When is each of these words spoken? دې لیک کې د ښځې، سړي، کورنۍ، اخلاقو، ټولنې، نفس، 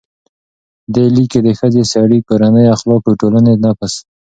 دې 0.93 1.05
لیک 1.15 1.27
کې 1.31 1.39
د 1.43 1.49
ښځې، 1.59 1.83
سړي، 1.93 2.19
کورنۍ، 2.27 2.65
اخلاقو، 2.75 3.11
ټولنې، 3.21 3.53
نفس، 3.63 3.93